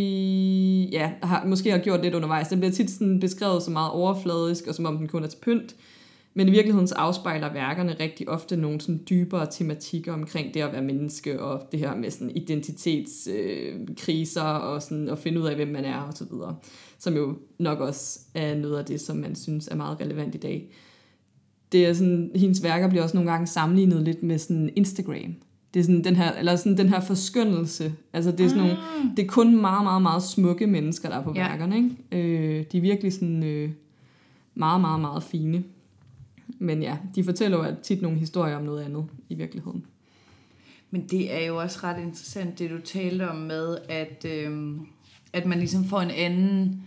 [0.93, 4.67] ja, har, måske har gjort lidt undervejs, den bliver tit sådan beskrevet som meget overfladisk,
[4.67, 5.75] og som om den kun er til pynt.
[6.35, 10.73] Men i virkeligheden så afspejler værkerne rigtig ofte nogle sådan dybere tematikker omkring det at
[10.73, 15.47] være menneske, og det her med sådan identitetskriser, øh, kriser og sådan at finde ud
[15.47, 16.57] af, hvem man er og så videre.
[16.99, 20.39] Som jo nok også er noget af det, som man synes er meget relevant i
[20.39, 20.71] dag.
[21.73, 25.35] Det er sådan, hendes værker bliver også nogle gange sammenlignet lidt med sådan Instagram.
[25.75, 27.95] Det er sådan den her, eller sådan den her forskyndelse.
[28.13, 28.79] Altså det er sådan nogle,
[29.17, 31.49] det er kun meget, meget, meget smukke mennesker, der er på Ja.
[31.49, 31.77] værkerne.
[31.77, 32.59] Ikke?
[32.59, 33.71] Øh, de er virkelig sådan øh,
[34.55, 35.65] meget, meget, meget fine.
[36.59, 39.85] Men ja, de fortæller jo tit nogle historier om noget andet i virkeligheden.
[40.91, 44.87] Men det er jo også ret interessant, det du talte om med, at, øhm,
[45.33, 46.83] at man ligesom får en anden,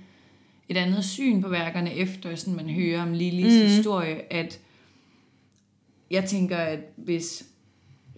[0.70, 3.67] et andet syn på værkerne efter, sådan man hører om Lillys mm.
[3.67, 4.60] historie, at
[6.12, 7.46] jeg tænker, at hvis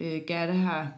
[0.00, 0.92] øh, Gerda har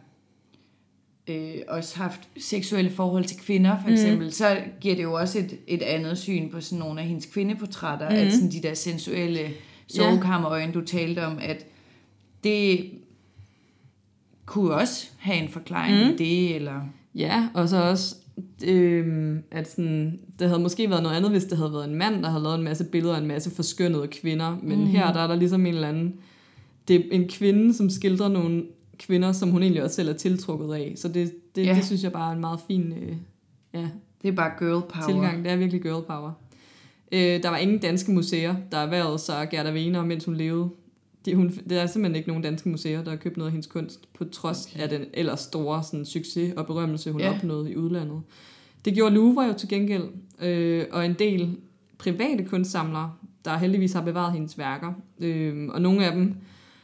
[1.27, 4.31] øh, også haft seksuelle forhold til kvinder, for eksempel, mm.
[4.31, 8.09] så giver det jo også et, et andet syn på sådan nogle af hendes kvindeportrætter,
[8.09, 8.15] mm.
[8.15, 9.49] at sådan de der sensuelle
[9.87, 11.65] sovekammerøjne, du talte om, at
[12.43, 12.91] det
[14.45, 16.13] kunne også have en forklaring mm.
[16.13, 16.81] i det, eller...
[17.15, 18.15] Ja, og så også,
[18.65, 22.23] øh, at sådan, det havde måske været noget andet, hvis det havde været en mand,
[22.23, 24.57] der havde lavet en masse billeder af en masse forskønnede kvinder.
[24.63, 24.85] Men mm.
[24.85, 26.13] her der er der ligesom en eller anden...
[26.87, 28.63] Det er en kvinde, som skildrer nogle
[28.99, 30.93] kvinder, som hun egentlig også selv er tiltrukket af.
[30.95, 31.73] Så det, det, Ja.
[31.75, 33.15] det synes jeg bare er en meget fin øh,
[33.73, 33.89] ja,
[34.21, 35.05] Det er bare girl power.
[35.07, 35.43] tilgang.
[35.43, 36.31] Det er virkelig girl power.
[37.11, 40.69] Øh, der var ingen danske museer, der erhvervede sig Gerda Wiener, mens hun levede.
[41.25, 43.67] De, hun, der er simpelthen ikke nogen danske museer, der har købt noget af hendes
[43.67, 44.83] kunst, på trods okay.
[44.83, 47.35] af den ellers store sådan, succes og berømmelse, hun ja.
[47.35, 48.21] opnåede i udlandet.
[48.85, 50.03] Det gjorde Louvre jo til gengæld,
[50.41, 51.55] øh, og en del
[51.97, 53.11] private kunstsamlere,
[53.45, 54.93] der heldigvis har bevaret hendes værker.
[55.19, 56.35] Øh, og nogle af dem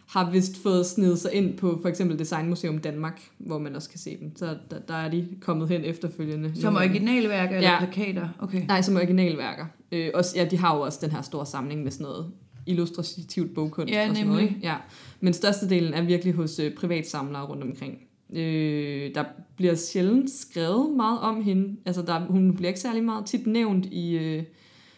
[0.08, 4.00] har vist fået snedet sig ind på for eksempel Designmuseum Danmark, hvor man også kan
[4.00, 4.36] se dem.
[4.36, 6.52] Så der, der er de kommet hen efterfølgende.
[6.62, 7.78] Som originalværker eller Ja.
[7.80, 8.28] plakater?
[8.40, 8.66] Okay.
[8.68, 9.66] Nej, som originalværker.
[9.92, 12.32] Øh, også, ja, de har jo også den her store samling med sådan noget
[12.66, 14.42] illustrativt bogkunst Ja, og sådan noget.
[14.42, 14.56] nemlig.
[14.56, 14.68] Ikke?
[14.68, 14.76] Ja.
[15.20, 17.98] Men størstedelen er virkelig hos øh, privatsamlere rundt omkring.
[18.34, 19.24] Øh, der
[19.58, 21.76] bliver sjældent skrevet meget om hende.
[21.86, 24.44] Altså, der, hun bliver ikke særlig meget tit nævnt i øh,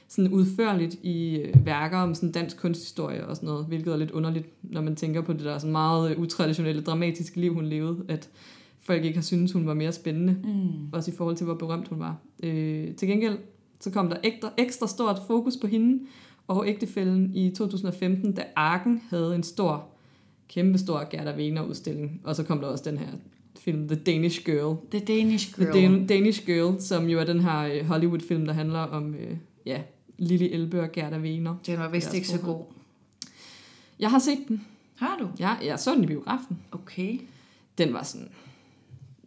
[0.08, 4.12] sådan udførligt i øh, værker om sådan dansk kunsthistorie og sådan noget, hvilket er lidt
[4.12, 7.98] underligt, når man tænker på det der sådan meget øh, utraditionelle, dramatiske liv, hun levede,
[8.08, 8.30] at
[8.82, 10.90] folk ikke har syntes, hun var mere spændende Mm.
[10.94, 12.18] også i forhold til, hvor berømt hun var.
[12.44, 13.38] Øh, til gengæld
[13.80, 16.00] så kom der ekstra, ekstra stort fokus på hende
[16.48, 19.88] og ægtefælden i 2015, da Arken havde en stor,
[20.50, 22.22] kæmpestor Gerda Wiener udstilling.
[22.24, 23.08] Og så kom der også den her
[23.60, 24.78] film, The Danish Girl.
[24.92, 25.72] The Danish Girl.
[25.74, 29.38] The Dan- Danish Girl, som jo er den her øh, Hollywood-film, der handler om øh,
[29.66, 29.82] ja,
[30.18, 31.56] Lili Elbe og Gerda Wiener.
[31.66, 32.64] Den var vist ikke så god.
[34.00, 34.66] Jeg har set den.
[34.96, 35.28] Har du?
[35.40, 36.58] Ja, jeg så den i biografen.
[36.72, 37.20] Okay.
[37.78, 38.30] Den var sådan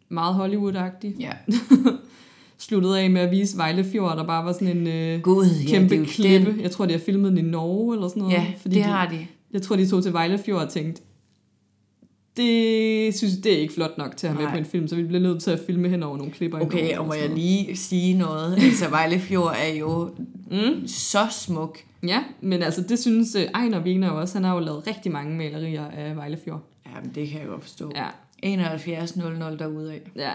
[0.09, 1.21] meget Hollywood-agtig.
[1.21, 1.33] Ja.
[2.59, 4.87] Sluttede af med at vise Vejle Fjord, der bare var sådan en...
[4.87, 5.21] Øh, ja,
[5.67, 6.53] kæmpe det klippe.
[6.53, 6.61] Den.
[6.61, 8.35] Jeg tror, de har filmet den i Norge eller sådan noget.
[8.35, 9.27] Ja, fordi det de, har de.
[9.53, 11.03] Jeg tror, de tog til Vejlefjord og tænkte,
[12.39, 14.55] det synes det er ikke flot nok til at have med Nej.
[14.55, 16.59] på en film, så vi bliver nødt til at filme hen over nogle klipper.
[16.59, 18.59] i Okay, og må jeg lige sige noget?
[18.63, 20.11] Altså, Vejlefjord er jo.
[20.51, 20.87] Mm.
[20.87, 21.79] så smuk.
[22.03, 24.35] Ja, men altså det synes uh, Ejner Wiener også.
[24.35, 26.63] Han har jo lavet rigtig mange malerier af Vejlefjord.
[26.95, 27.93] Jamen, det kan jeg godt forstå.
[27.97, 28.07] Ja,
[28.47, 30.01] 71.00 derude af.
[30.17, 30.33] ja,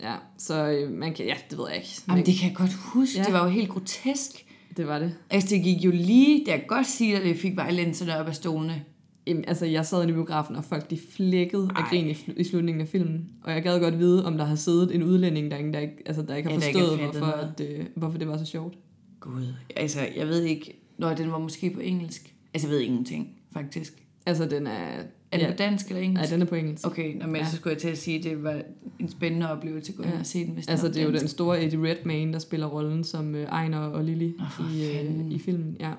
[0.00, 0.14] ja.
[0.38, 1.88] Så øh, man kan, ja, det ved jeg ikke.
[2.08, 3.18] Jamen, det kan jeg godt huske.
[3.18, 3.24] Ja.
[3.24, 4.44] Det var jo helt grotesk.
[4.76, 5.14] det var det.
[5.30, 6.38] Altså, det gik jo lige...
[6.40, 8.84] Det jeg godt sige, at det fik vejlænserne op af stolene.
[9.26, 12.80] Jamen, altså, jeg sad i biografen, og folk de flækkede af grin i, i slutningen
[12.80, 13.28] af filmen.
[13.44, 15.94] Og jeg gad godt vide, om der har siddet en udlænding, der ikke, der ikke,
[16.06, 17.54] altså, der ikke har Ja, ikke forstået, fattet hvorfor, noget.
[17.60, 18.74] at, øh, hvorfor det var så sjovt.
[19.20, 19.46] Gud.
[19.76, 20.82] Altså, jeg ved ikke...
[20.98, 22.34] Nå, den var måske på engelsk.
[22.54, 24.02] Altså, jeg ved ingenting, faktisk.
[24.26, 25.02] Altså, den er...
[25.32, 26.32] Er den ja, på dansk eller engelsk?
[26.32, 26.86] den er på engelsk.
[26.86, 27.42] Okay, nå, men Ja.
[27.42, 27.48] ja.
[27.50, 28.62] så skulle jeg til at sige, at det var
[28.98, 30.18] en spændende oplevelse at gå ind Ja.
[30.18, 31.22] og se den, hvis Altså, den det er jo dansk.
[31.22, 34.30] den store Eddie Redmayne, der spiller rollen som øh, Ejner og Lily
[34.74, 35.76] i, øh, i filmen.
[35.80, 35.92] Ja.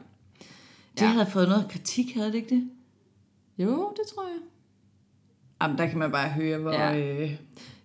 [0.96, 1.08] Det Ja.
[1.08, 2.70] havde fået noget kritik, havde det ikke det?
[3.58, 4.39] Jo, det tror jeg.
[5.62, 6.72] Jamen, der kan man bare høre, hvor...
[6.72, 7.22] Ja.
[7.22, 7.38] Øh,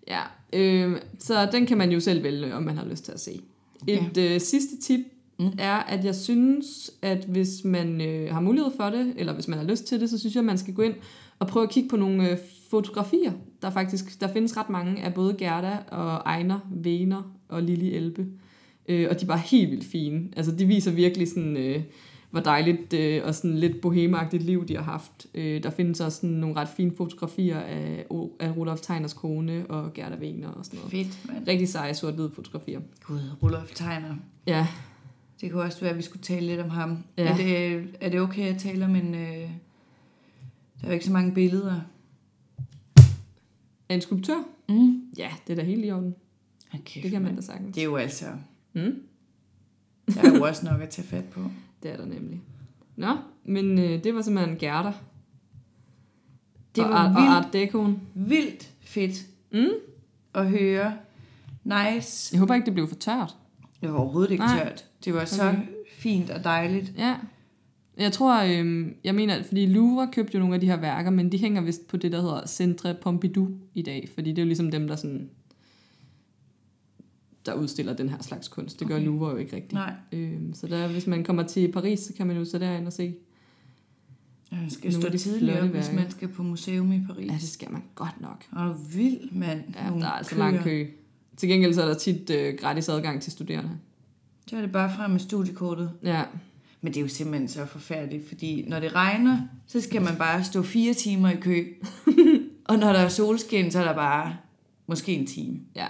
[0.09, 0.21] Ja,
[0.53, 3.41] øh, så den kan man jo selv vælge, om man har lyst til at se.
[3.87, 5.01] Et øh, sidste tip
[5.39, 5.51] mm.
[5.59, 9.59] er, at jeg synes, at hvis man øh, har mulighed for det, eller hvis man
[9.59, 10.95] har lyst til det, så synes jeg, at man skal gå ind
[11.39, 12.39] og prøve at kigge på nogle øh,
[12.71, 13.33] fotografier.
[13.63, 17.95] Der, er faktisk, der findes ret mange af både Gerda og Ejner, Vener og Lili
[17.95, 18.27] Elbe.
[18.89, 20.29] Øh, og de er bare helt vildt fine.
[20.37, 21.57] Altså, de viser virkelig sådan...
[21.57, 21.83] Øh,
[22.33, 25.27] hvor dejligt øh, og sådan lidt bohemagtigt liv, de har haft.
[25.35, 28.07] Øh, der findes også sådan nogle ret fine fotografier af,
[28.41, 30.91] af Rudolf Teiners kone og Gerda Wegner og sådan noget.
[30.91, 31.49] fedt, mand.
[31.49, 32.81] Rigtig seje sort-hvide fotografier.
[33.05, 34.15] Gud, Rudolf Tegner.
[34.47, 34.67] Ja,
[35.41, 36.99] Det kunne også være, at vi skulle tale lidt om ham.
[37.19, 37.33] Ja.
[37.33, 39.15] Er, det, er det okay at tale om en...
[39.15, 39.49] Øh, der
[40.83, 41.81] er jo ikke så mange billeder.
[43.89, 44.45] er en skulptør?
[44.69, 45.03] Mm.
[45.19, 46.15] Ja, det er da helt i orden.
[46.75, 47.75] Okay, Det kan man da sagtens.
[47.75, 48.25] Det er jo altså...
[48.73, 48.95] Mm,
[50.15, 51.41] Der er jo også nok at tage fat på.
[51.83, 52.43] Det er der nemlig.
[52.97, 54.93] Nå, men øh, det var simpelthen Gerda.
[56.77, 58.01] Det og, var art, og vildt, Art Decoen.
[58.15, 59.69] vildt fedt Mm.
[60.35, 60.95] at høre.
[61.65, 62.35] Nice.
[62.35, 63.37] Jeg håber ikke, det blev for tørt.
[63.81, 64.59] Det var overhovedet ikke Nej.
[64.65, 64.85] tørt.
[65.05, 65.59] Det var så Okay.
[65.99, 66.93] fint og dejligt.
[66.99, 67.17] Ja.
[67.99, 71.33] Jeg tror, øh, jeg mener, fordi Louvre købte jo nogle af de her værker, men
[71.33, 74.47] de hænger vist på det, der hedder Centre Pompidou i dag, fordi det er jo
[74.47, 75.31] ligesom dem, der sådan
[77.47, 78.81] der udstiller den her slags kunst.
[78.81, 79.05] Det gør Okay.
[79.07, 79.73] Louvre jo ikke rigtigt.
[79.73, 82.87] Nej, Øhm, så der, hvis man kommer til Paris, så kan man jo så derind
[82.87, 83.15] og se.
[84.53, 87.27] man skal stå tidligere, hvis man skal på museum i Paris.
[87.29, 88.45] Ja, det skal man godt nok.
[88.53, 89.63] Og vild, mand.
[89.77, 90.45] Ja, Nogle der er altså køer.
[90.45, 90.87] lang kø.
[91.37, 93.71] Til gengæld så er der tit øh, gratis adgang til studerende.
[94.47, 95.91] Så er det bare frem med studiekortet.
[96.03, 96.23] Ja,
[96.81, 100.45] Men det er jo simpelthen så forfærdeligt, fordi når det regner, så skal man bare
[100.45, 101.65] stå fire timer i kø.
[102.69, 104.37] og når der er solskin, så er der bare
[104.87, 105.59] måske en time.
[105.75, 105.87] ja,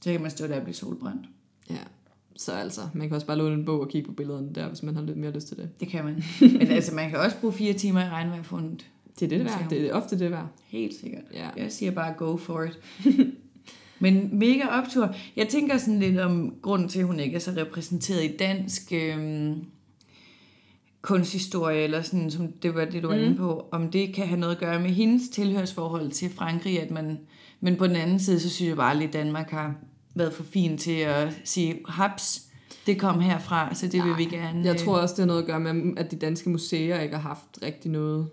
[0.00, 1.26] Så kan man stå der og blive solbrændt.
[1.70, 1.76] ja.
[2.36, 4.82] Så altså, man kan også bare låne en bog og kigge på billederne der, hvis
[4.82, 5.80] man har lidt mere lyst til det.
[5.80, 6.24] Det kan man.
[6.58, 8.80] Men altså, man kan også bruge fire timer i regnvejr en
[9.20, 9.66] Det er det, værd.
[9.70, 10.46] Det er ofte det værd.
[10.66, 11.22] Helt sikkert.
[11.34, 11.48] Ja.
[11.56, 12.78] Jeg siger bare go for it.
[14.00, 15.14] Men mega optur.
[15.36, 18.92] Jeg tænker sådan lidt om grunden til, at hun ikke er så repræsenteret i dansk
[18.92, 19.64] øhm,
[21.02, 23.22] kunsthistorie, eller sådan, som det var det, du var Mm.
[23.22, 26.90] inde på, om det kan have noget at gøre med hendes tilhørsforhold til Frankrig, at
[26.90, 27.18] man,
[27.60, 29.74] men på den anden side, så synes jeg bare lidt, at Danmark har
[30.18, 32.42] været for fin til at sige, haps,
[32.86, 34.64] det kom herfra, så det vil vi gerne.
[34.64, 37.16] Jeg øh, tror også, det har noget at gøre med, at de danske museer ikke
[37.16, 38.28] har haft rigtig noget,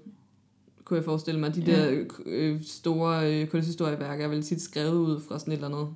[0.83, 1.55] kunne jeg forestille mig.
[1.55, 1.91] De Ja.
[1.91, 5.93] der øh, store øh, kunsthistorieværker er vel tit skrevet ud fra sådan et eller andet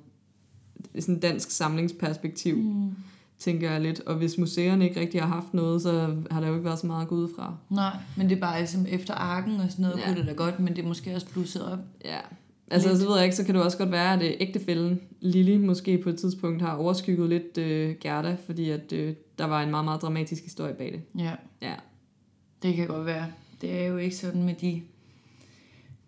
[1.04, 2.90] sådan dansk samlingsperspektiv, Mm.
[3.38, 4.00] tænker jeg lidt.
[4.00, 6.86] Og hvis museerne ikke rigtig har haft noget, så har der jo ikke været så
[6.86, 7.54] meget at gå ud fra.
[7.70, 10.04] Nej, men det er bare ligesom efter arken og sådan noget, ja.
[10.06, 11.78] kunne det da godt, men det er måske også blusset op.
[12.04, 12.18] Ja.
[12.70, 13.00] Altså, Lidt.
[13.00, 15.98] så ved jeg ikke, så kan det også godt være, at øh, ægtefælden Lili måske
[15.98, 19.84] på et tidspunkt har overskygget lidt øh, Gerda, fordi at øh, der var en meget,
[19.84, 21.20] meget dramatisk historie bag det.
[21.22, 21.32] Ja.
[21.62, 21.74] Ja.
[22.62, 23.26] Det kan godt være.
[23.60, 24.82] Det er jo ikke sådan med de,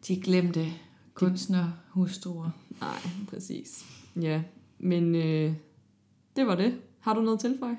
[0.09, 0.66] de glemte
[1.14, 2.51] kunstnerhustruer.
[2.81, 2.98] Nej,
[3.29, 3.85] præcis.
[4.20, 4.42] Ja,
[4.79, 5.53] men øh,
[6.37, 6.75] det var det.
[7.01, 7.77] Har du noget til for?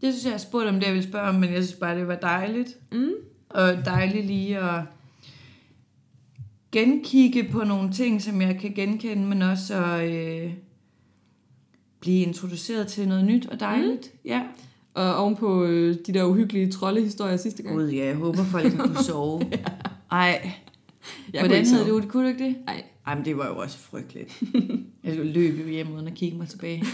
[0.00, 1.98] Det synes jeg, jeg spurgte om det, jeg ville spørge om, men jeg synes bare,
[1.98, 2.76] det var dejligt.
[2.92, 3.10] Mm.
[3.48, 4.82] Og dejligt lige at
[6.72, 10.52] genkigge på nogle ting, som jeg kan genkende, men også at øh,
[12.00, 14.10] blive introduceret til noget nyt og dejligt.
[14.14, 14.20] Mm.
[14.24, 14.42] Ja.
[14.94, 17.76] Og ovenpå øh, de der uhyggelige troldehistorier sidste gang.
[17.76, 19.40] Gud, ja, jeg håber, folk har kunnet sove.
[20.10, 20.52] Ej,
[21.32, 22.08] Jeg kunne hvordan du det?
[22.08, 22.56] Kunne du ikke det?
[22.68, 24.42] Ej, Ej, men det var jo også frygteligt.
[25.04, 26.84] Jeg skulle løbe hjem uden at kigge mig tilbage.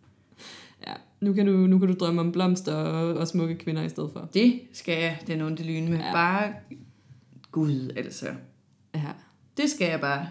[0.86, 0.92] ja.
[1.20, 4.10] Nu kan, du, nu kan du drømme om blomster og, og smukke kvinder i stedet
[4.12, 4.28] for.
[4.34, 5.98] Det skal jeg den onde lyne med.
[5.98, 6.06] Ja.
[6.06, 6.12] Ja.
[6.12, 6.52] Bare,
[7.52, 8.26] gud altså.
[8.94, 9.12] Ja.
[9.56, 10.28] Det skal jeg bare.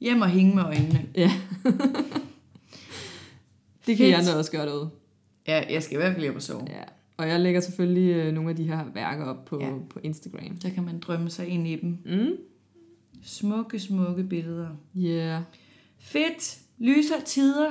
[0.00, 1.06] Hjem og hænge med øjnene.
[1.14, 1.30] ja.
[3.86, 4.14] det kan Fedt.
[4.14, 4.90] Andre også gøre derude.
[5.48, 6.64] Ja, jeg skal i hvert fald hjem og sove.
[6.68, 6.82] Ja.
[7.16, 9.70] Og jeg lægger selvfølgelig øh, nogle af de her værker op på, Ja.
[9.90, 10.60] på Instagram.
[10.60, 11.98] Så kan man drømme sig ind i dem.
[12.04, 12.30] Mm.
[13.22, 14.68] Smukke, smukke billeder.
[14.96, 15.42] Yeah.
[15.98, 16.58] Fedt.
[16.78, 17.70] Lyser tider.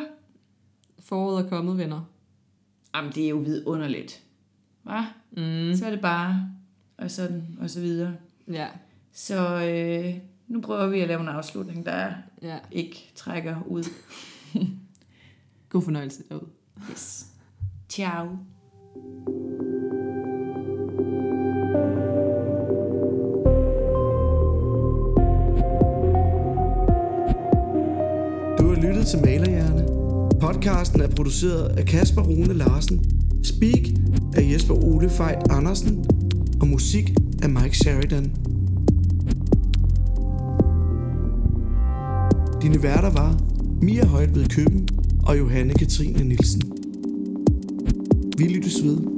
[0.99, 2.01] Foråret er kommet, venner.
[2.95, 4.23] Jamen, det er jo vidunderligt.
[4.83, 4.99] Hva?
[5.31, 5.75] Mm.
[5.75, 6.49] Så er det bare,
[6.97, 8.13] og sådan, og så videre.
[8.51, 8.67] Ja.
[9.17, 10.13] Så øh,
[10.47, 12.57] nu prøver vi at lave en afslutning, der ja.
[12.71, 13.83] ikke trækker ud.
[15.69, 16.49] God fornøjelse derude.
[16.91, 17.25] Yes.
[17.89, 18.25] Ciao.
[28.57, 29.85] Du har lyttet til Malerhjerne.
[30.41, 33.05] Podcasten er produceret af Kasper Rune Larsen.
[33.43, 33.83] Speak
[34.37, 36.05] af Jesper Ole Fejt Andersen.
[36.61, 37.09] Og musik
[37.43, 38.54] af Mike Sheridan.
[42.65, 43.37] Dine værter var
[43.81, 44.89] Mia Højt ved Køben
[45.27, 46.61] og Johanne Katrine Nielsen.
[48.37, 49.14] Vi lyttes ved.